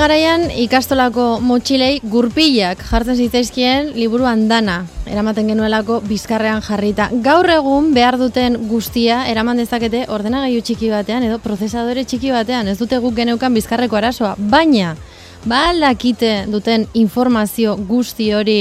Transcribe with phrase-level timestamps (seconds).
[0.00, 7.10] Garaian ikastolako motxilei gurpilak jartzen zitzaizkien liburu andana, eramaten genuelako bizkarrean jarrita.
[7.26, 12.78] Gaur egun behar duten guztia eraman dezakete ordenagailu txiki batean edo prozesadore txiki batean, ez
[12.80, 14.94] dute guk geneukan bizkarreko arazoa, baina
[15.44, 18.58] ba aldakite duten informazio guzti hori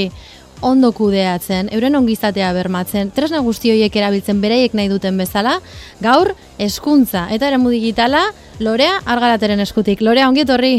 [0.59, 5.61] ondo kudeatzen, euren ongizatea bermatzen, tresna guzti horiek erabiltzen beraiek nahi duten bezala,
[6.03, 8.27] gaur hezkuntza eta eremu digitala
[8.59, 10.01] Lorea argarateren eskutik.
[10.03, 10.77] Lorea, ongi etorri?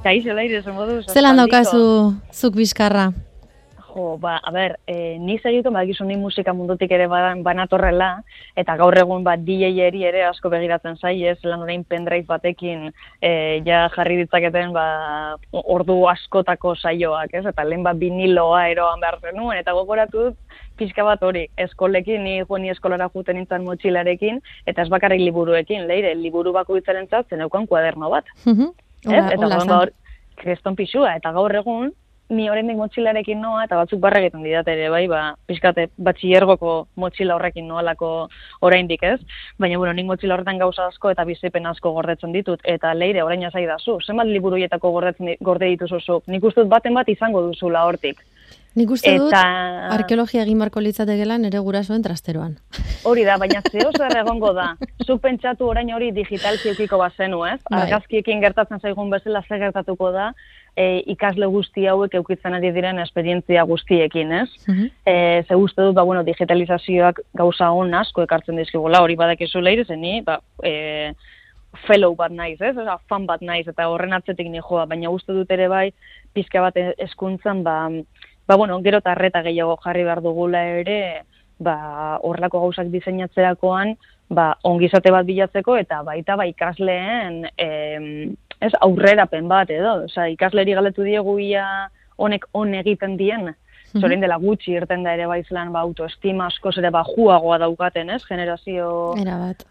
[0.00, 1.02] Kaixo, laire, modu.
[1.12, 1.80] Zelan daukazu
[2.32, 3.10] zuk bizkarra?
[3.90, 8.22] Jo, ba, a ber, e, ni zaituko badakizu ni musika mundutik ere banatorrela,
[8.56, 12.88] eta gaur egun bat DJ eri ere asko begiratzen zai, ez lan orain pendrive batekin
[13.20, 13.30] e,
[13.66, 14.86] ja jarri ditzaketen ba,
[15.52, 17.44] ordu askotako saioak, ez?
[17.50, 20.30] Eta lehen bat viniloa eroan behar zenuen, eta gogoratu
[20.78, 25.88] pixka bat hori, eskolekin, ni jo ni eskolara juten nintzen motxilarekin, eta ez bakarrik liburuekin,
[25.90, 28.30] leire, liburu bako itzaren zatzen eukan kuaderno bat.
[29.06, 29.32] Mhm.
[29.36, 29.92] Eta gaur,
[30.36, 31.92] kreston pixua, eta gaur egun,
[32.30, 35.20] ni oraindik motxilarekin noa eta batzuk barra egiten didate ere bai, ba
[35.50, 38.10] pizkate batxillergoko motxila horrekin noalako
[38.66, 39.18] oraindik, ez?
[39.58, 43.50] Baina bueno, nik motxila horretan gauza asko eta bizipen asko gordetzen ditut eta leire oraina
[43.50, 43.98] sai zu.
[44.00, 48.22] Zenbat liburuietako gordetzen gorde dituzu Nik ustut baten bat izango duzula hortik.
[48.78, 52.52] Nik uste dut arkeologia egin barko litzatekeela nere gurasoen trasteroan.
[53.08, 54.68] Hori da, baina zeo zer egongo da.
[55.02, 57.58] Zu pentsatu orain hori digital ziukiko bazenu, ez?
[57.66, 57.82] Bai.
[57.82, 60.28] Argazkiekin gertatzen zaigun bezala zer gertatuko da,
[60.76, 64.48] e, ikasle guzti hauek eukitzen ari diren esperientzia guztiekin, ez?
[64.68, 69.60] Mm e, ze uste dut, ba, bueno, digitalizazioak gauza hon asko ekartzen dizkigola, hori badakizu
[69.64, 71.12] leire, zeni, ba, e,
[71.86, 72.76] fellow bat naiz, ez?
[72.78, 75.90] Osa, fan bat naiz, eta horren atzetik joa, baina uste dut ere bai,
[76.34, 77.88] pizka bat eskuntzan, ba,
[78.50, 81.22] ba, bueno, gero tarreta gehiago jarri behar dugula ere,
[81.62, 83.94] ba, horrelako gauzak diseinatzerakoan,
[84.26, 90.74] ba, ongizate bat bilatzeko, eta baita ba, ikasleen, em, ez aurrerapen bat edo, osea ikasleri
[90.74, 91.64] galetu diegu ia
[92.18, 93.52] honek on egiten dien.
[93.92, 94.26] Zorin mhm.
[94.26, 98.24] dela gutxi irten da ere baizlan ba, autoestima askoz ere ba, juagoa daukaten, ez?
[98.26, 99.14] Generazio.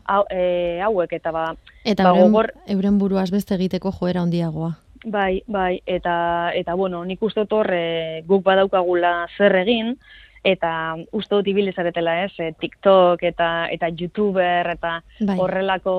[0.08, 1.50] Hau, e, hauek eta ba...
[1.84, 2.54] Eta ba, euren, gogor...
[2.68, 4.78] euren buruaz beste egiteko joera handiagoa.
[5.06, 9.96] Bai, bai, eta, eta bueno, nik uste torre guk badaukagula zer egin,
[10.44, 15.36] eta uste dut ibilizaretela ez, e, TikTok eta eta YouTuber eta bai.
[15.38, 15.96] horrelako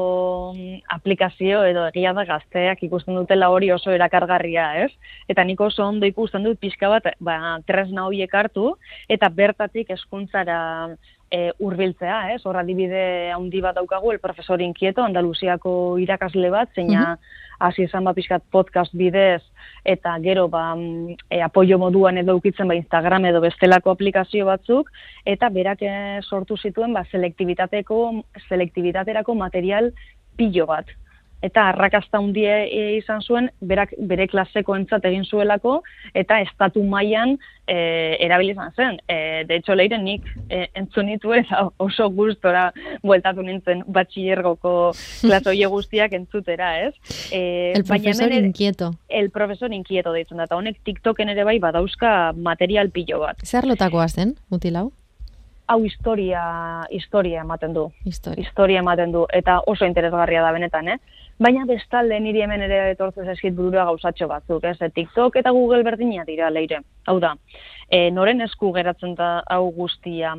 [0.57, 4.91] mm, aplikazio edo egia da gazteak ikusten dutela hori oso erakargarria ez,
[5.29, 8.75] eta nik oso ondo ikusten dut pixka bat ba, tresna horiek hartu
[9.09, 10.61] eta bertatik eskuntzara
[11.31, 12.41] e, urbiltzea, ez?
[12.47, 17.17] Horra dibide handi bat daukagu, el profesor inkieto, Andaluziako irakasle bat, zeina
[17.61, 19.43] hasi izan ba pixkat podcast bidez,
[19.85, 24.91] eta gero ba, mm, e, apoio moduan edo ukitzen ba Instagram edo bestelako aplikazio batzuk,
[25.25, 25.93] eta berak e,
[26.23, 28.01] sortu zituen ba selektibitateko,
[28.49, 29.93] selektibitaterako material
[30.37, 30.89] pilo bat
[31.43, 35.81] eta arrakasta hundie e, izan zuen berak bere klaseko entzat egin zuelako
[36.15, 37.37] eta estatu mailan
[37.67, 38.99] e, erabilizan zen.
[39.09, 42.71] E, de hecho, leire nik e, entzun eta oso gustora
[43.03, 44.93] bueltatu nintzen batxillergoko
[45.25, 46.95] klasoie guztiak entzutera, ez?
[47.33, 48.93] E, el profesor inquieto.
[49.09, 53.45] El profesor inquieto deitzen da, eta honek TikToken ere bai badauzka material pilo bat.
[53.45, 54.91] Zer lotakoa zen, mutilau?
[55.71, 56.43] hau historia
[56.91, 57.87] historia ematen du.
[58.05, 58.43] Historia.
[58.43, 60.99] historia ematen du eta oso interesgarria da benetan, eh?
[61.41, 64.77] Baina bestalde niri hemen ere etortzen zaizkit burura gauzatxo batzuk, ez?
[64.93, 66.83] TikTok eta Google berdina dira leire.
[67.09, 67.33] Hau da,
[67.89, 70.35] e, noren esku geratzen da hau guztia.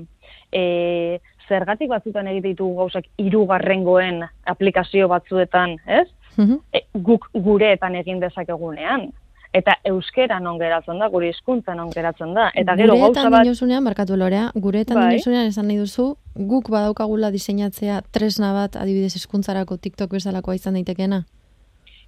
[0.54, 1.18] E,
[1.50, 4.22] zergatik batzutan egite ditugu gauzak hirugarrengoen
[4.54, 6.08] aplikazio batzuetan, ez?
[6.38, 6.62] Mm
[7.02, 9.10] guk gureetan egin dezakegunean
[9.54, 12.50] eta euskera non geratzen da, gure hizkuntza non geratzen da.
[12.56, 13.48] Eta gero gauza bat...
[13.48, 15.20] Gureetan barkatu lorea, gureetan bai.
[15.20, 21.26] esan nahi duzu, guk badaukagula diseinatzea tresna bat adibidez hizkuntzarako TikTok bezalakoa izan daitekeena?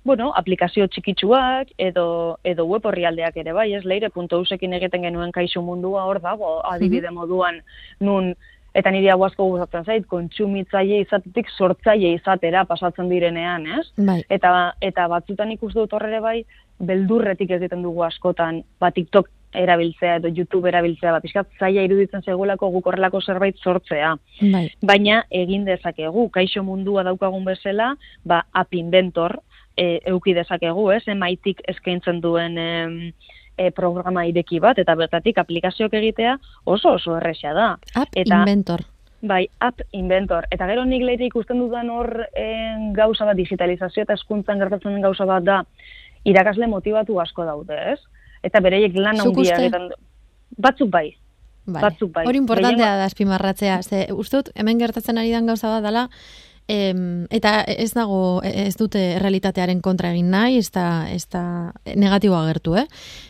[0.03, 6.03] Bueno, aplikazio txikitsuak edo, edo web horrialdeak ere bai, ez leire.usekin egiten genuen kaixo mundua
[6.07, 7.61] hor dago adibide moduan
[8.03, 8.33] nun
[8.73, 13.85] eta nire hau asko gustatzen zait, kontsumitzaile izatetik sortzaile izatera pasatzen direnean, ez?
[13.97, 14.19] Bai.
[14.33, 16.39] Eta, eta batzutan ikustu dut horre bai,
[16.79, 22.69] beldurretik egiten dugu askotan, ba TikTok erabiltzea edo YouTube erabiltzea, bat iskat zaila iruditzen segulako
[22.73, 24.15] guk horrelako zerbait sortzea.
[24.53, 24.65] Bai.
[24.81, 27.93] Baina egin dezakegu, kaixo mundua daukagun bezala,
[28.25, 29.39] ba App Inventor
[29.77, 31.03] e, euki dezakegu, ez?
[31.07, 37.69] Emaitik eskaintzen duen e, programa ireki bat, eta bertatik aplikazioak egitea oso oso erresa da.
[37.93, 38.87] App eta, Inventor.
[39.23, 40.49] Bai, App Inventor.
[40.51, 42.09] Eta gero nik leite ikusten dudan hor
[42.97, 45.61] gauza bat digitalizazio eta eskuntzan gertatzen gauza bat da
[46.25, 47.99] irakasle motibatu asko daude, ez?
[48.43, 49.89] Eta bereiek lan handia egiten
[50.57, 51.09] batzuk bai.
[51.65, 52.25] Batzuk bai.
[52.27, 53.81] Hori importantea da azpimarratzea.
[53.83, 56.09] Ze, ustut, hemen gertatzen ari dan gauza bat dela,
[56.67, 62.37] Em, eta ez dago, ez dute realitatearen kontra egin nahi, ez da, ez da negatibo
[62.39, 62.85] agertu, eh?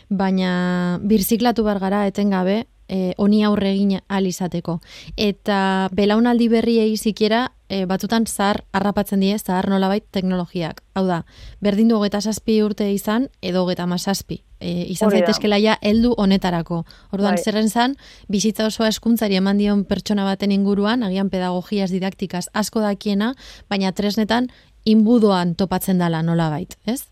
[0.08, 4.78] Baina birziklatu behar gara etengabe, e, oni aurre egin alizateko.
[5.16, 10.82] Eta belaunaldi berriei zikera e, batzutan zahar harrapatzen die zahar nolabait teknologiak.
[10.94, 11.22] Hau da,
[11.64, 14.42] berdin du hogeta saspi urte izan, edo hogeta masaspi.
[14.60, 16.84] E, izan zaitezkela ja heldu honetarako.
[17.12, 17.42] Orduan, bai.
[17.42, 17.96] zerren zan,
[18.30, 23.34] bizitza osoa eskuntzari eman dion pertsona baten inguruan, agian pedagogiaz didaktikaz asko dakiena,
[23.68, 24.48] baina tresnetan
[24.84, 27.02] inbudoan topatzen dala nolabait, ez?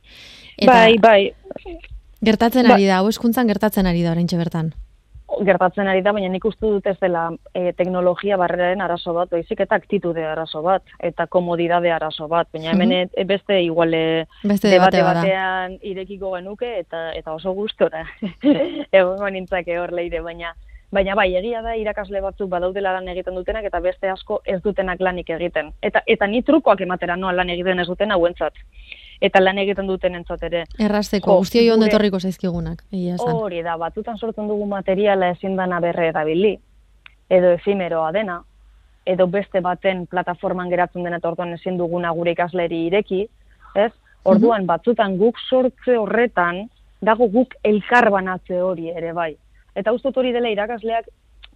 [0.58, 1.20] Eta, bai, bai.
[2.22, 4.72] Gertatzen ari da, hau eskuntzan gertatzen ari da orain bertan
[5.46, 9.60] gertatzen ari da, baina nik uste dut ez dela e, teknologia barreraren arazo bat, baizik
[9.64, 15.00] eta aktitude arazo bat, eta komodidade arazo bat, baina hemen mm beste iguale beste debate,
[15.02, 18.02] batean irekiko genuke, eta eta oso gustora.
[18.98, 20.52] Egon nintzake hor leire, baina
[20.92, 25.00] Baina bai, egia da irakasle batzuk badaudela lan egiten dutenak eta beste asko ez dutenak
[25.00, 25.70] lanik egiten.
[25.80, 28.60] Eta eta ni trukoak ematera noa lan egiten ez duten hauentzat
[29.22, 30.64] eta lan egiten duten entzot ere.
[30.82, 32.82] Errasteko, guztioi ondo etorriko zaizkigunak.
[33.22, 36.56] Hori da, batzutan sortzen dugu materiala ezin dana berre erabili,
[37.30, 38.40] edo efimeroa dena,
[39.06, 43.22] edo beste baten plataforman geratzen dena orduan ezin duguna gure ikasleri ireki,
[43.78, 43.92] ez?
[44.24, 46.66] Orduan, batzutan guk sortze horretan,
[47.02, 49.32] dago guk elkarbanatze hori ere bai.
[49.74, 51.08] Eta uste hori dela irakasleak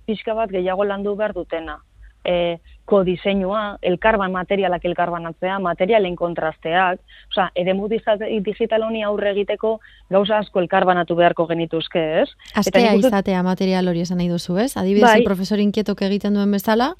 [0.06, 1.76] pixka bat gehiago landu behar dutena
[2.26, 7.00] e, kodiseinua, elkarban materialak elkarbanatzea, materialen kontrasteak,
[7.32, 9.76] osea, eremu digital honi aurre egiteko
[10.10, 12.28] gauza asko elkarbanatu beharko genituzke, ez?
[12.54, 14.76] Astea izatea material hori esan nahi duzu, ez?
[14.76, 15.24] Adibidez, bai.
[15.26, 16.92] profesor inkietok egiten duen bezala,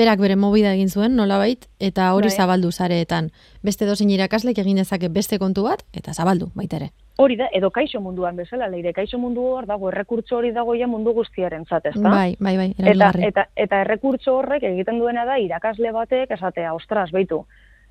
[0.00, 2.36] berak bere mobida egin zuen, nolabait, eta hori bai.
[2.36, 3.30] zabaldu zareetan.
[3.62, 6.90] Beste dozin irakaslek egin dezake beste kontu bat, eta zabaldu, baitere.
[7.20, 10.86] Hori da, edo kaixo munduan bezala, leire kaixo mundu hor dago, errekurtso hori dago ja
[10.88, 12.08] mundu guztiaren zatez, da?
[12.08, 17.10] Bai, bai, bai, eta, eta, eta errekurtso horrek egiten duena da, irakasle batek, esatea, ostras,
[17.12, 17.44] baitu,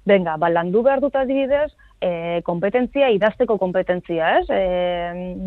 [0.10, 1.70] Venga, ba, landu behar dut adibidez,
[2.02, 4.46] e, kompetentzia, idazteko kompetentzia, ez?
[4.50, 4.60] E,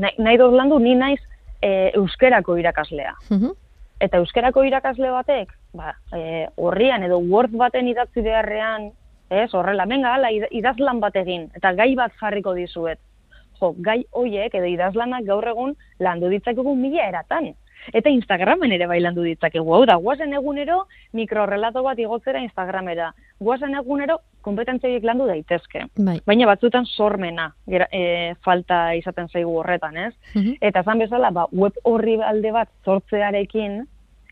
[0.05, 1.21] nahi, nahi dut landu, ni naiz
[1.59, 3.15] e, euskerako irakaslea.
[4.03, 8.91] Eta euskerako irakasle batek, ba, e, horrian edo Word baten idatzi beharrean,
[9.33, 13.01] ez, horrela, venga, ala, idazlan bat egin, eta gai bat jarriko dizuet
[13.63, 17.53] jo, gai hoiek edo idazlanak gaur egun landu ditzakegu mila eratan.
[17.91, 19.73] Eta Instagramen ere bai landu ditzakegu.
[19.75, 20.85] Hau da, guazen egunero
[21.19, 23.09] mikrorrelato bat igotzera Instagramera.
[23.43, 25.89] Guazen egunero kompetentzioiek landu daitezke.
[25.97, 26.21] Bai.
[26.27, 30.13] Baina batzutan sormena e, falta izaten zaigu horretan, ez?
[30.35, 30.61] Mhm.
[30.61, 33.83] Eta zan bezala, ba, web horri alde bat sortzearekin,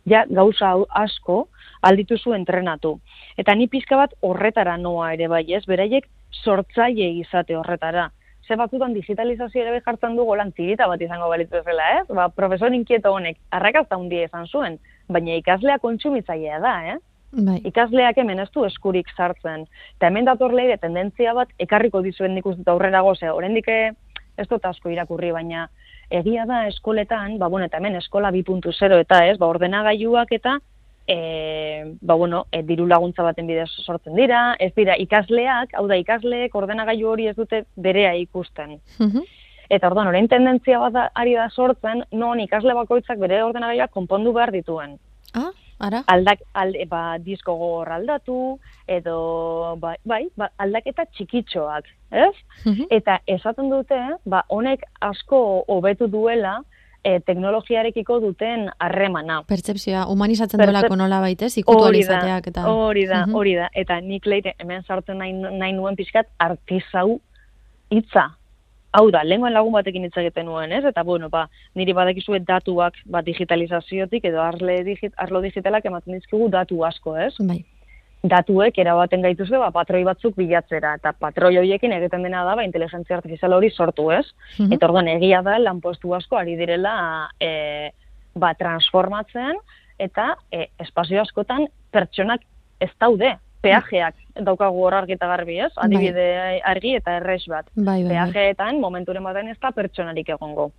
[0.06, 0.72] ja gauza
[1.02, 1.48] asko
[1.82, 2.98] aldituzu entrenatu.
[3.36, 5.64] Eta ni pizka bat horretara noa ere bai, ez?
[5.66, 6.06] Beraiek
[6.44, 8.10] sortzaile izate horretara
[8.50, 12.06] ze batzutan digitalizazio ere jartzen du golan tirita bat izango balitzu ezela, ez?
[12.18, 16.98] Ba, profesor inkieto honek, arrakazta hundia izan zuen, baina ikaslea kontsumitzailea da, eh?
[17.30, 17.60] Bai.
[17.70, 19.68] Ikasleak hemen ez du eskurik sartzen.
[19.94, 24.66] Eta hemen dator leire tendentzia bat, ekarriko dizuen nik uste aurrera goze, horrendik ez dut
[24.66, 25.68] asko irakurri, baina
[26.10, 30.58] egia da eskoletan, ba, bueno, eta hemen eskola 2.0 eta ez, ba, ordenagailuak eta
[31.10, 35.98] e, ba, bueno, e, diru laguntza baten bidez sortzen dira, ez dira ikasleak, hau da
[35.98, 38.78] ikasleek ordenagailu hori ez dute berea ikusten.
[38.98, 39.26] Mhm.
[39.70, 44.54] Eta orduan, orain tendentzia bat ari da sortzen, non ikasle bakoitzak bere ordenagailuak konpondu behar
[44.54, 44.96] dituen.
[45.34, 46.04] Ah, ara?
[46.14, 48.38] Aldak, alde, ba, disko gogor aldatu,
[48.86, 52.34] edo, bai, bai ba, aldaketa txikitxoak, ez?
[52.64, 52.86] Mhm.
[52.90, 56.60] Eta esaten dute, ba, honek asko hobetu duela,
[57.04, 59.40] e, teknologiarekiko duten harremana.
[59.48, 60.74] Pertsepzioa, humanizatzen Pertsep...
[60.74, 62.66] duelako nola baitez, ikutualizateak eta...
[62.70, 67.20] Hori da, hori da, eta nik leite hemen sartzen nahi, nahi nuen pixkat artizau
[67.90, 68.30] hitza.
[68.96, 70.82] Hau da, lenguen lagun batekin hitz egiten nuen, ez?
[70.88, 71.44] Eta, bueno, ba,
[71.78, 77.34] niri badakizue datuak ba, digitalizaziotik edo arle digit, arlo digitalak ematen dizkigu datu asko, ez?
[77.38, 77.62] Bai
[78.22, 83.16] datuek erabaten gaituzue ba, patroi batzuk bilatzera, eta patroi horiekin egiten dena da, ba, inteligentzia
[83.16, 84.26] artifizial hori sortu ez.
[84.58, 86.94] Mm Eta orduan egia da, lanpostu asko ari direla
[87.40, 87.90] e,
[88.34, 89.60] ba, transformatzen,
[89.98, 92.44] eta e, espazio askotan pertsonak
[92.80, 95.86] ez daude, peajeak daukagu hor argi eta garbi ez, bai.
[95.86, 96.26] adibide
[96.64, 97.68] argi eta errex bat.
[97.74, 98.12] Bai, bai, bai.
[98.14, 100.70] Peajeetan, momenturen baten ez da pertsonarik egongo.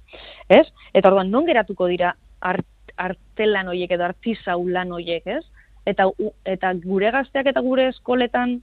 [0.49, 0.65] Ez?
[0.93, 2.65] Eta orduan, non geratuko dira art,
[2.97, 5.43] artelan horiek edo artizau lan horiek, ez?
[5.85, 6.07] Eta
[6.45, 8.59] eta gure gazteak eta gure eskoletan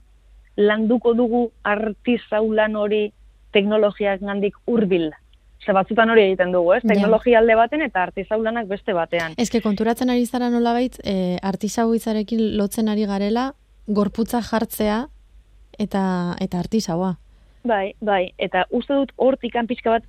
[0.59, 3.09] landuko dugu artizau lan hori
[3.55, 5.09] teknologiak gandik hurbil.
[5.65, 6.81] Ze batzutan hori egiten dugu, ez?
[6.87, 9.35] Teknologia alde baten eta artizau lanak beste batean.
[9.37, 13.53] Ez konturatzen ari zara nola baitz, e, artizau itzarekin lotzen ari garela,
[13.87, 15.07] gorputza jartzea
[15.79, 16.03] eta
[16.39, 17.17] eta artizaua.
[17.67, 20.03] Bai, bai, eta uste dut hortik pixka bat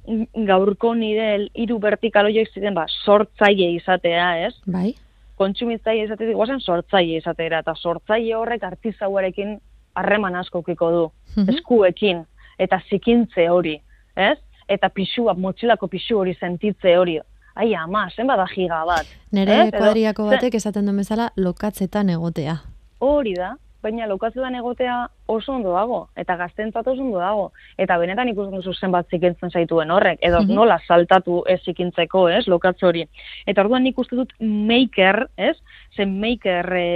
[0.46, 4.54] gaurko nire hiru vertikal horiek ziren, ba, sortzaile izatea, ez?
[4.66, 4.94] Bai
[5.40, 9.56] kontsumitzaile izatetik guazen sortzaile izatera, eta sortzaile horrek artizauarekin
[9.98, 11.02] harreman asko kiko du,
[11.36, 11.56] mhm.
[11.56, 12.24] eskuekin,
[12.60, 13.78] eta zikintze hori,
[14.16, 14.36] ez?
[14.70, 17.16] Eta pixua, motxilako pixu hori sentitze hori,
[17.58, 19.08] ai ama, zen bada giga bat.
[19.34, 22.60] Nere kuadriako batek esaten duen bezala lokatzetan egotea.
[23.02, 27.46] Hori da, baina lokatzetan egotea oso ondo dago, eta gaztentzat oso ondo dago.
[27.78, 30.54] Eta benetan ikusten duzu zenbat zikintzen zaituen horrek, edo mhm.
[30.58, 33.06] nola saltatu ez zikintzeko, ez, lokatze hori.
[33.46, 35.56] Eta orduan nik uste dut maker, ez,
[35.96, 36.72] zen maker...
[36.76, 36.86] E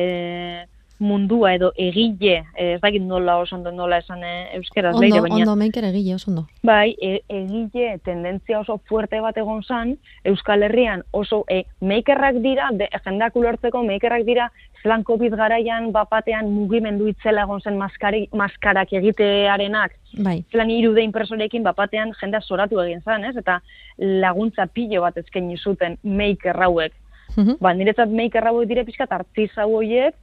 [1.04, 5.42] mundua edo egile, ez dakit nola oso ondo nola esan eh, euskeraz leire, baina...
[5.42, 6.46] Ondo, maker egile oso ondo.
[6.64, 9.94] Bai, e, egile tendentzia oso fuerte bat egon zan,
[10.24, 14.48] Euskal Herrian oso e, makerrak dira, de, jendeak ulertzeko makerrak dira,
[14.82, 20.42] zelan COVID garaian bapatean mugimendu itzela egon zen maskari, maskarak egitearenak, bai.
[20.52, 23.36] zelan irude impresorekin bapatean jendea zoratu egin zan, ez?
[23.40, 23.60] Eta
[23.98, 26.92] laguntza pilo bat ezken zuten maker hauek.
[27.34, 30.14] Mm Ba, niretzat maker hauek dire pixkat artizau horiek,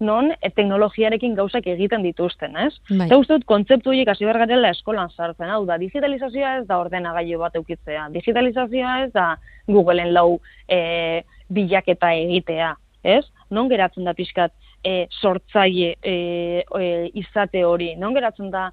[0.00, 2.72] non e, teknologiarekin gauzak egiten dituzten, ez?
[2.90, 3.06] Bai.
[3.06, 7.38] Eta uste dut, kontzeptu horiek hasi garela eskolan sartzen, hau da, digitalizazioa ez da ordenagailu
[7.40, 9.36] bat eukitzea, digitalizazioa ez da
[9.66, 12.74] Googleen lau e, bilaketa egitea,
[13.04, 13.24] ez?
[13.50, 14.52] Non geratzen da pixkat
[14.84, 16.16] e, sortzaile e,
[16.64, 18.70] e, izate hori, non geratzen da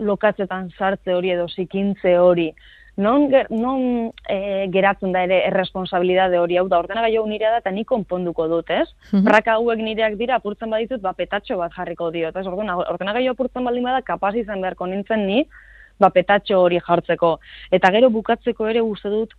[0.00, 2.50] lokatzetan sartze hori edo zikintze hori,
[3.00, 7.72] non, non e, geratzen da ere erresponsabilidade hori, hau da, ordena gai nire da, eta
[7.72, 8.88] ni konponduko dut, ez?
[9.10, 9.50] Mm -hmm.
[9.54, 12.46] hauek nireak dira, apurtzen baditut, ba, petatxo bat jarriko dio, ez?
[12.46, 15.46] Ordena gai apurtzen baldin bada, kapaz izan beharko nintzen ni,
[15.98, 17.38] ba, petatxo hori jartzeko.
[17.70, 19.34] Eta gero bukatzeko ere uste dut,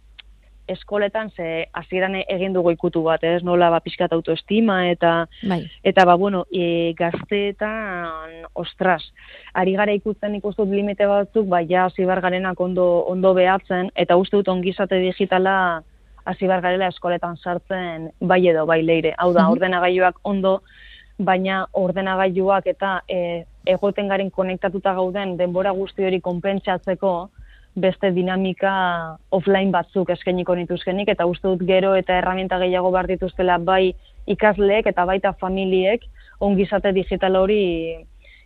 [0.67, 3.41] eskoletan ze hasieran egin dugu ikutu bat, ez?
[3.43, 5.63] Nola ba pizkat autoestima eta bai.
[5.83, 9.03] eta ba bueno, e, gazteetan ostras.
[9.53, 14.47] Ari gara ikutzen ikustut limite batzuk, ba ja zibergarenak ondo ondo behatzen eta uste dut
[14.47, 15.83] ongizate digitala
[16.25, 19.15] hasi garela eskoletan sartzen bai edo bai leire.
[19.17, 20.61] Hau da, mm ordenagailuak ondo
[21.21, 27.29] baina ordenagailuak eta e, egoten garen konektatuta gauden denbora guzti hori konpentsatzeko,
[27.75, 33.57] beste dinamika offline batzuk eskainiko nituzkenik eta uste dut gero eta herramienta gehiago behar dituztela
[33.57, 33.93] bai
[34.27, 36.03] ikasleek eta baita familiek
[36.39, 37.61] ongizate digital hori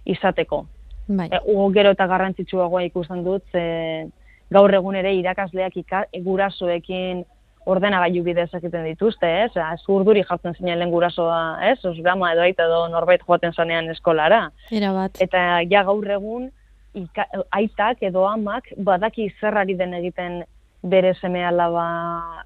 [0.06, 0.66] izateko.
[1.08, 1.30] Bai.
[1.32, 1.40] E,
[1.74, 4.10] gero eta garrantzitsuagoa ikusten dut, ze,
[4.54, 7.24] gaur egun ere irakasleak ika, gurasoekin
[7.66, 9.52] ordenagailu bidez egiten dituzte, ez?
[9.58, 11.80] Ez urduri jartzen zinen lehen gurasoa, ez?
[11.86, 14.50] Os gama edo aita edo norbait joaten zanean eskolara.
[14.72, 15.18] Era bat.
[15.22, 16.52] Eta ja gaur egun,
[16.96, 20.44] ika, aitak edo amak badaki zerrari den egiten
[20.84, 21.88] bere seme alaba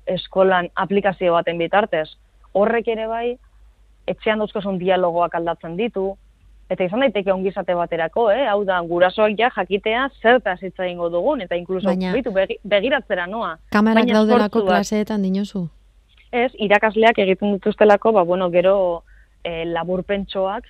[0.07, 2.07] eskolan aplikazio baten bitartez.
[2.53, 3.27] Horrek ere bai,
[4.07, 6.13] etxean dauzkosun dialogoak aldatzen ditu,
[6.69, 8.45] eta izan daiteke ongizate baterako, eh?
[8.49, 13.55] hau da, gurasoak ja jakitea zerta zitza ingo dugun, eta inkluso Baina, bitu, begiratzera noa.
[13.73, 15.67] Kamerak daudelako klaseetan dinozu?
[16.31, 18.75] Ez, irakasleak egiten dituztelako, ba, bueno, gero
[19.43, 20.67] e, laburpentsoak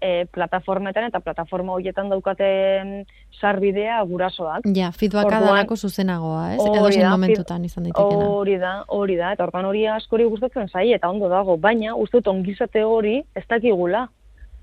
[0.00, 3.04] e, plataformetan eta plataforma horietan daukaten
[3.40, 4.68] sarbidea gurasoak.
[4.76, 6.60] Ja, feedbacka dalako zuzenagoa, ez?
[6.60, 8.28] Edo zen momentutan izan daitekena.
[8.36, 12.20] Hori da, hori da, eta orban hori askori gustatzen zai, eta ondo dago, baina uste
[12.20, 14.06] dut ongizate hori ez dakigula.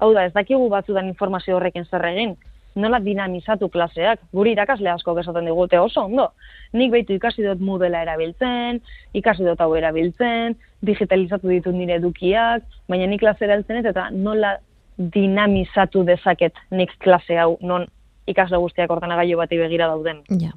[0.02, 2.38] Hau da, ez dakigu batzudan informazio horrekin zer egin
[2.76, 4.22] nola dinamizatu klaseak.
[4.34, 6.32] Guri irakasle asko bezaten digute oso ondo.
[6.74, 8.82] Nik behitu ikasi dut modela erabiltzen,
[9.18, 14.56] ikasi dut hau erabiltzen, digitalizatu ditut nire edukiak, baina nik klase erabiltzen ez, eta nola
[14.98, 17.88] dinamizatu dezaket nik klase hau, non
[18.30, 20.22] ikasle guztiak ordenagailu bati begira dauden.
[20.40, 20.54] Ja.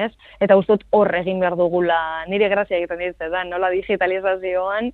[0.00, 0.12] Ez?
[0.40, 4.92] Eta ustot hor egin behar dugula, nire grazia egiten ditzen da, nola digitalizazioan,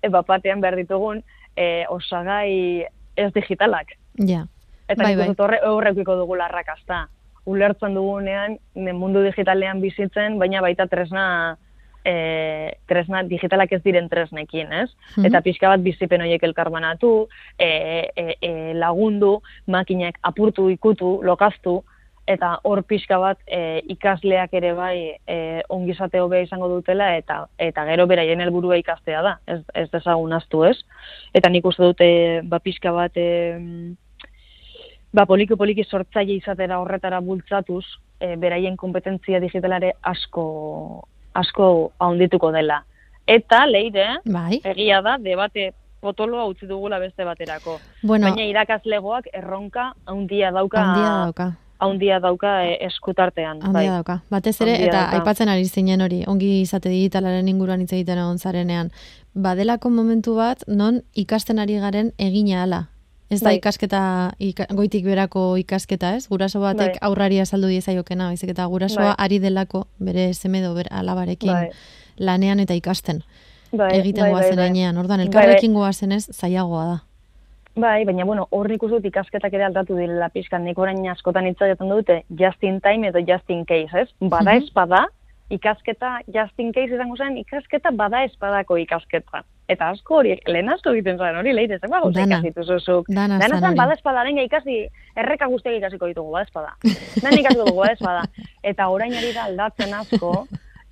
[0.00, 1.22] e, bapatean behar ditugun,
[1.56, 2.86] e, osagai
[3.20, 3.96] ez digitalak.
[4.28, 4.46] Ja.
[4.90, 5.32] Eta bai, bai.
[5.70, 7.06] horrekiko dugu larrakazta.
[7.46, 11.56] Ulertzen dugunean, mundu digitalean bizitzen, baina baita tresna
[12.04, 14.90] e, tresna digitalak ez diren tresnekin, ez?
[15.16, 15.28] Mhm.
[15.30, 17.28] Eta pixka bat bizipen horiek elkarbanatu,
[17.58, 17.70] e,
[18.16, 21.80] e, e, lagundu, makinak apurtu ikutu, lokaztu,
[22.30, 27.84] eta hor pixka bat e, ikasleak ere bai e, ongizate hobea izango dutela, eta eta
[27.88, 30.76] gero beraien helburua ikastea da, ez, ez dezagun aztu, ez?
[31.34, 32.12] Eta nik uste dute,
[32.44, 33.16] ba pixka bat...
[33.16, 33.96] E,
[35.12, 37.84] ba, poliki poliki sortzaile izatera horretara bultzatuz,
[38.20, 40.44] e, beraien kompetentzia digitalare asko
[41.34, 42.82] asko ahondituko dela.
[43.26, 44.60] Eta, leire, bai.
[44.66, 47.78] egia da, debate potoloa utzi dugula beste baterako.
[48.02, 50.82] Bueno, Baina irakaslegoak erronka handia dauka.
[50.82, 51.48] Handia dauka.
[51.80, 53.60] Handia dauka e, eskutartean.
[53.62, 53.86] Handia bai.
[53.88, 54.20] dauka.
[54.32, 58.90] Batez ere, eta aipatzen ari zinen hori, ongi izate digitalaren inguruan hitz egiten egon zarenean.
[59.34, 62.86] Badelako momentu bat, non ikasten ari garen egina ala.
[63.30, 63.58] Ez da bai.
[63.60, 64.00] ikasketa,
[64.74, 66.26] goitik berako ikasketa, ez?
[66.28, 67.02] Guraso batek bai.
[67.08, 69.14] aurrari azaldu diezaiokena, baizik eta gurasoa bai.
[69.18, 71.70] ari delako bere semedo ber alabarekin bai.
[72.18, 73.22] lanean eta ikasten.
[73.70, 75.20] Bai, egiten bai, goazen bai, bai.
[75.26, 75.86] Elkarrekin bai, bai.
[75.86, 76.98] goazen ez, zaiagoa da.
[77.78, 81.88] Bai, baina bueno, hor nik dut ikasketak ere aldatu direla pixkan, nik orain askotan hitzagetan
[81.88, 84.08] dute just in time edo just in case, ez?
[84.20, 84.64] Bada mhm.
[84.64, 85.04] espada,
[85.50, 89.44] ikasketa just in case izango zen, ikasketa bada espadako ikasketa.
[89.70, 93.10] Eta asko hori, lehen asko egiten zaren hori, lehi dezen, bago ikasitu zuzuk.
[93.14, 94.80] Dana, Dana zan, bada espadaren ikasi,
[95.22, 96.72] erreka guztiak ikasiko ditugu, bada espada.
[97.22, 98.24] Dana ikasiko dugu, bada espada.
[98.72, 100.32] Eta orain ari da aldatzen asko,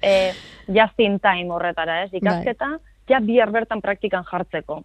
[0.03, 0.31] eh,
[0.69, 2.13] just in time horretara, ez?
[2.13, 2.23] Bai.
[2.23, 2.71] Ikasketa,
[3.11, 4.83] ja bihar bertan praktikan jartzeko.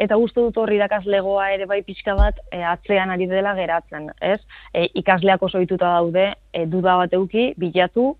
[0.00, 4.40] Eta uste dut horri legoa ere bai pixka bat e, atzean ari dela geratzen, ez?
[4.72, 8.16] E, ikasleak oso daude, e, duda bat euki, bilatu,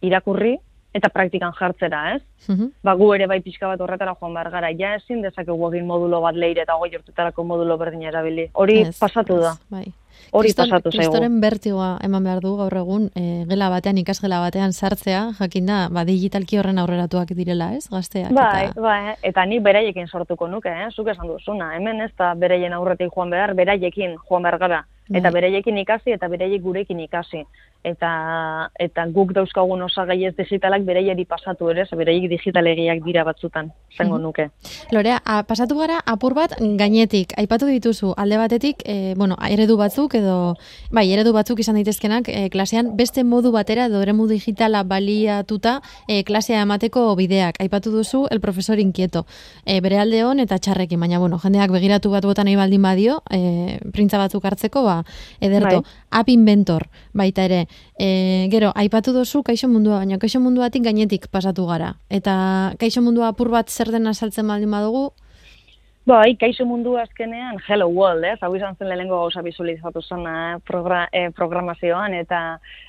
[0.00, 0.58] irakurri,
[0.94, 2.22] eta praktikan jartzera, ez?
[2.48, 5.86] Mm Ba, gu ere bai pixka bat horretara joan behar gara, ja ezin dezakegu egin
[5.86, 8.48] modulo bat leire eta goi urtetarako modulo berdina erabili.
[8.54, 9.56] Hori pasatu da.
[9.70, 9.86] Bai.
[10.32, 11.02] Hori Kriston, pasatu zaigu.
[11.02, 15.78] Kristoren bertigoa eman behar du gaur egun, e, gela batean, ikasgela batean sartzea, jakin da,
[15.92, 18.32] ba, digitalki horren aurreratuak direla, ez, gazteak?
[18.36, 18.80] Bai, eta...
[18.80, 20.88] bai, eta ni beraiekin sortuko nuke, eh?
[20.94, 24.82] zuk esan duzuna, hemen ez da beraien aurretik joan behar, beraiekin joan behar gara.
[25.10, 25.40] Eta bai.
[25.40, 27.44] beraiekin ikasi eta beraiek gurekin ikasi
[27.84, 33.72] eta eta guk dauzkagun osagai ez digitalak beraieri pasatu ere, ze beraiek digitalegiak dira batzutan,
[33.96, 34.48] zengo nuke.
[34.92, 40.14] Lorea, a, pasatu gara apur bat gainetik, aipatu dituzu alde batetik, e, bueno, eredu batzuk
[40.14, 40.54] edo
[40.90, 46.22] bai, eredu batzuk izan daitezkenak e, klasean beste modu batera edo eremu digitala baliatuta e,
[46.22, 47.58] klasea emateko bideak.
[47.62, 49.26] Aipatu duzu el profesor inquieto.
[49.66, 53.20] E, bere alde hon eta txarrekin, baina bueno, jendeak begiratu bat botan nahi baldin badio,
[53.30, 54.91] e, printza batzuk hartzeko, ba,
[55.40, 56.18] ederto, bai.
[56.20, 57.64] app inventor baita ere,
[58.02, 61.92] E, gero, aipatu dozu kaixo mundua, baina kaixo munduatik gainetik pasatu gara.
[62.10, 62.34] Eta
[62.80, 65.12] kaixo mundua apur bat zer den asaltzen baldin badugu?
[66.02, 68.38] Bai, kaixo mundua azkenean, hello world, ez?
[68.42, 72.40] Hau izan zen lehenengo gauza visualizatu zen eh, progra, eh, programazioan, eta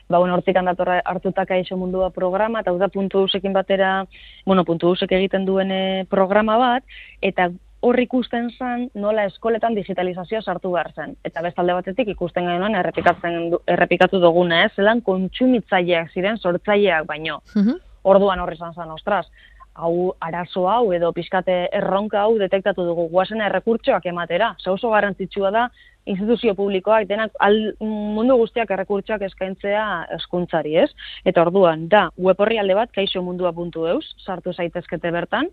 [0.10, 4.08] ba, bueno, hortik handatorra hartuta kaixo mundua programa, eta da puntu batera,
[4.48, 6.84] bueno, puntu duzek egiten duen eh, programa bat,
[7.22, 7.52] eta
[7.84, 11.18] hor ikusten zen nola eskoletan digitalizazioa sartu behar zen.
[11.28, 14.72] Eta bestalde batetik ikusten genuen errepikatzen errepikatu duguna, ez?
[14.78, 17.42] Zelan kontsumitzaileak ziren sortzaileak baino.
[17.56, 17.82] Mhm.
[18.04, 19.28] Orduan horri izan zen, ostras,
[19.74, 24.56] hau arazo hau edo pizkate erronka hau detektatu dugu guazen errekurtsoak ematera.
[24.64, 25.68] Ze oso garrantzitsua da
[26.06, 29.86] instituzio publikoak denak al, mundu guztiak errekurtsoak eskaintzea
[30.20, 30.90] eskuntzari, ez?
[31.26, 35.50] Eta orduan da web orrialde bat kaixomundua.eus sartu zaitezkete bertan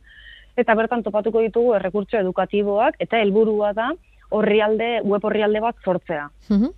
[0.57, 3.91] eta bertan topatuko ditugu errekurtso edukatiboak eta helburua da
[4.31, 6.29] orrialde web orrialde bat sortzea.
[6.49, 6.71] Mhm.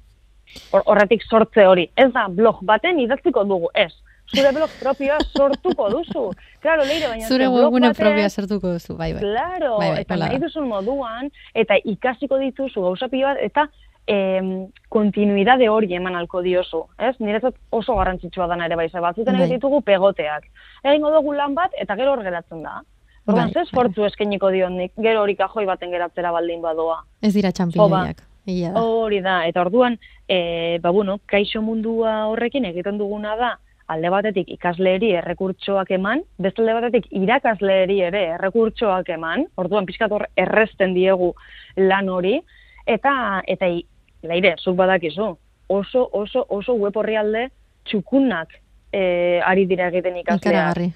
[0.85, 1.91] Horretik sortze hori.
[1.97, 3.93] Ez da blog baten idatziko dugu, ez.
[4.33, 6.25] Zure blog propioa sortuko duzu.
[6.61, 9.23] Claro, leire, baina zure webgune propioa sortuko duzu, bai, bai.
[9.23, 13.67] Claro, bai, bai, eta nahi duzun moduan, eta ikasiko dituzu gauza bat, eta
[14.07, 16.87] em, kontinuidade hori eman alko diozu.
[16.99, 17.15] Ez?
[17.21, 19.49] Niretzat oso garrantzitsua da ere bai, batzuten bai.
[19.51, 20.49] ditugu pegoteak.
[20.85, 22.81] Egin dugu lan bat, eta gero hor geratzen da.
[23.27, 24.11] Orduan, bai, ze esfortzu bai.
[24.11, 27.03] eskeniko dionik, gero hori kajoi baten geratzera baldin badoa.
[27.23, 28.25] Ez dira txampiñoiak.
[28.75, 33.53] Hori da, eta orduan, e, ba bueno, kaixo mundua horrekin egiten duguna da,
[33.93, 40.95] alde batetik ikasleeri errekurtsoak eman, beste alde batetik irakasleeri ere errekurtsoak eman, orduan pixkator erresten
[40.95, 41.33] diegu
[41.77, 42.41] lan hori,
[42.87, 43.15] eta,
[43.47, 43.71] eta
[44.27, 45.31] leire, zuk badakizu,
[45.69, 47.47] oso, oso, oso web horri alde
[47.87, 48.59] txukunak
[48.91, 50.91] e, ari dira egiten ikasleak ikaragarri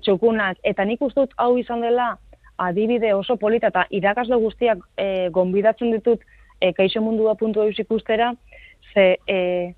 [0.00, 2.16] txukunak, eta nik ustut hau izan dela
[2.58, 6.22] adibide oso polita, eta irakasle guztiak e, gonbidatzen ditut
[6.60, 8.32] e, kaixo mundua puntu eus ikustera,
[8.94, 9.74] ze e,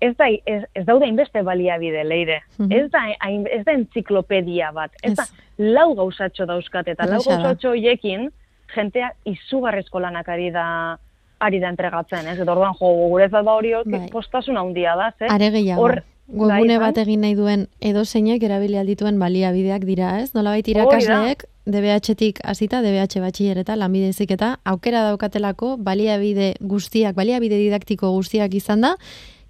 [0.00, 2.40] ez, da, ez, ez daude inbeste baliabide, leire.
[2.58, 3.04] Mm ez, da,
[3.50, 4.94] ez da entziklopedia bat.
[5.02, 5.26] Ez, da,
[5.58, 8.30] lau gauzatxo dauzkat, eta lau gauzatxo hoiekin,
[8.74, 10.98] jentea izugarrezko lanak ari da
[11.38, 12.38] ari da entregatzen, ez?
[12.40, 14.06] Eta orduan, jo, gure da hori bai.
[14.10, 15.28] postasuna handia da, ze?
[15.30, 15.86] Are gehiago.
[16.28, 20.34] Webgune bai, bat egin nahi duen edo zeinek erabili aldituen baliabideak dira, ez?
[20.36, 28.10] Nola baita irakasleek DBH-tik hasita DBH batxillereta, lanbide eta aukera daukatelako baliabide guztiak, baliabide didaktiko
[28.12, 28.96] guztiak izan da,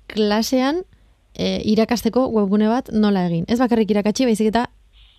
[0.07, 0.85] klasean
[1.35, 3.45] e, irakasteko webgune bat nola egin.
[3.49, 4.69] Ez bakarrik irakatsi, baizik eta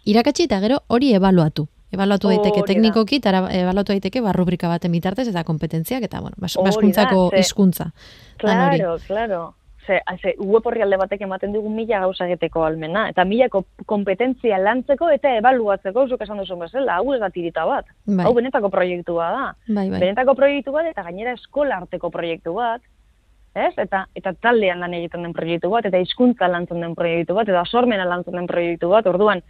[0.05, 1.67] irakatsi eta gero hori ebaluatu.
[1.91, 7.91] Ebaluatu daiteke teknikoki, eta ebaluatu daiteke barrubrika baten bitartez eta kompetentziak, eta bueno, baskuntzako hizkuntza.
[8.37, 9.58] Claro, claro
[9.89, 13.47] ze, ze web horri batek ematen dugu mila gauza egiteko almena, eta mila
[13.85, 17.85] kompetentzia lantzeko eta ebaluatzeko, zuk esan duzu bezala, hau ez da tirita bat.
[18.05, 18.25] Bai.
[18.25, 19.45] Hau benetako proiektua da.
[19.67, 19.99] Bai, bai.
[19.99, 22.81] Benetako proiektu bat eta gainera eskola arteko proiektu bat.
[23.55, 23.73] Ez?
[23.81, 27.65] Eta, eta taldean lan egiten den proiektu bat, eta hizkuntza lantzen den proiektu bat, eta
[27.65, 29.41] sormena lantzen den proiektu bat, orduan,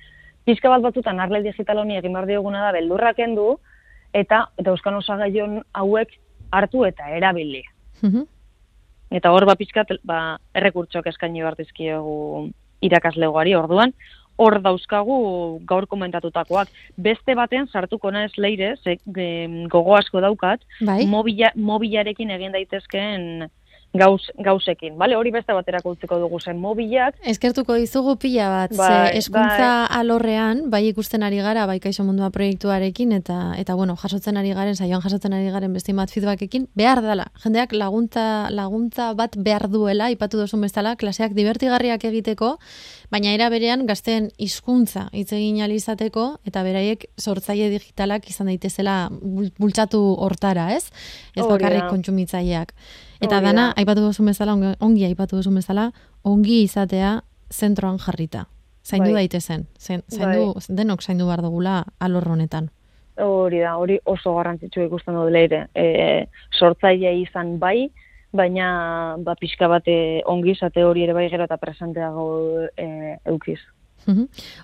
[0.48, 3.52] pizka bat batzutan arle digital honi egin behar dioguna da beldurrak endu,
[4.16, 6.16] eta, eta euskan osagaion hauek
[6.56, 7.64] hartu eta erabili.
[8.02, 8.26] Mm
[9.12, 12.50] Eta hor ba pizkat ba errekurtsoak eskaini bar dizkiegu
[12.86, 13.94] irakaslegoari orduan
[14.40, 15.16] hor dauzkagu
[15.68, 16.72] gaur komentatutakoak.
[16.98, 18.96] Beste baten sartuko naiz leire, ze,
[19.74, 21.04] gogo asko daukat, bai?
[21.12, 23.50] mobila, mobilarekin egin daitezkeen
[23.94, 24.98] gauz, gauzekin.
[24.98, 27.16] Bale, hori beste baterako utziko dugu zen mobilak.
[27.26, 30.00] Eskertuko dizugu pila bat, bai, ze eskuntza bai.
[30.00, 34.76] alorrean, bai ikusten ari gara, bai kaixo mundua proiektuarekin, eta, eta bueno, jasotzen ari garen,
[34.76, 37.32] saioan jasotzen ari garen beste bat feedbackekin, behar dela.
[37.44, 42.58] Jendeak laguntza, laguntza bat behar duela, ipatu duzun bezala, klaseak divertigarriak egiteko,
[43.10, 49.10] baina era berean gazteen hizkuntza hitz egin izateko eta beraiek sortzaile digitalak izan daitezela
[49.60, 50.92] bultzatu hortara, ez?
[51.36, 52.74] Ez bakarrik kontsumitzaileak.
[53.20, 55.92] Eta dana, aipatu duzu bezala, ongi aipatu duzu bezala,
[56.24, 57.20] ongi izatea
[57.52, 58.46] zentroan jarrita.
[58.84, 59.24] Zaindu bai.
[59.24, 59.68] daitezen.
[59.78, 60.76] Zaindu, bai.
[60.82, 62.70] denok zaindu behar dugula alor honetan.
[63.20, 65.66] Hori da, hori oso garrantzitsu ikusten dut leire.
[65.76, 67.90] E, sortzaile izan bai,
[68.32, 72.30] baina ba, pixka bate ongi izate hori ere bai gero eta presenteago
[72.78, 73.60] e, eukiz.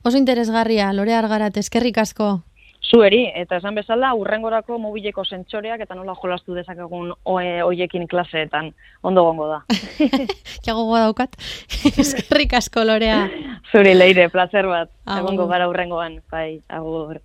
[0.04, 2.39] Oso interesgarria, lore argarat, eskerrik asko.
[2.86, 8.71] Zueri, eta esan bezala, urrengorako mobileko sentsoreak eta nola jolastu dezakegun hoiekin klaseetan.
[9.04, 9.62] Ondo gongo da.
[10.67, 11.38] Jago daukat.
[12.04, 13.24] Eskerrik asko lorea.
[13.71, 14.91] Zuri leire, placer bat.
[15.17, 16.19] Egongo gara urrengoan.
[16.32, 17.21] Bai, agur.